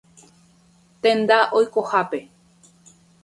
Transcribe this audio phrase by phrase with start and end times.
[1.01, 2.19] Tenda oikohápe.